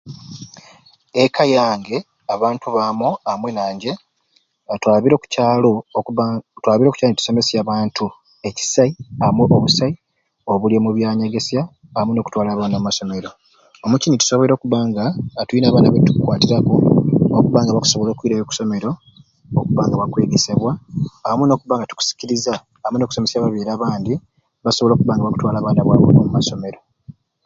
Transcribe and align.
Ekka 1.23 1.43
yange 1.55 1.97
abantu 2.33 2.67
bange 2.75 3.09
amwei 3.31 3.53
nanje 3.57 3.91
nga 4.65 4.75
twabire 4.81 5.13
oku 5.17 5.27
kyalo 5.33 5.71
okuba 5.99 6.23
nga 6.31 6.41
twabire 6.63 6.87
okukyalo 6.89 7.09
netusomesya 7.11 7.57
abantu 7.63 8.05
ekisai 8.47 8.91
amwei 9.25 9.49
nobusai 9.49 9.93
obuli 10.51 10.75
omu 10.77 10.89
byanyegesya 10.97 11.61
amwei 11.97 12.15
nokutwala 12.15 12.49
abaana 12.51 12.75
omu 12.77 12.85
masomero 12.87 13.29
omukini 13.85 14.19
tusoboire 14.21 14.53
okuba 14.55 14.79
nga 14.89 15.05
tuyina 15.47 15.67
abaana 15.69 15.93
betukukwatiraku 15.93 16.75
okuba 17.37 17.59
nga 17.61 17.75
bakusobola 17.75 18.09
okwirayo 18.11 18.41
oku 18.45 18.51
masomero 18.53 18.89
okuba 19.59 19.81
nga 19.85 19.95
bakwegesebwa 20.01 20.71
amwei 21.29 21.47
nokuba 21.49 21.75
nga 21.75 21.89
tukusikiriza 21.89 22.53
amwei 22.83 22.99
nokusomesya 23.01 23.37
ababyere 23.39 23.71
abandi 23.73 24.13
basobole 24.63 24.93
okuba 24.95 25.13
nga 25.13 25.25
bakutwala 25.25 25.57
abaana 25.59 25.87
baabwe 25.87 26.05
omu 26.09 26.15
ma 26.19 26.23
omu 26.25 26.31
masomero 26.37 26.79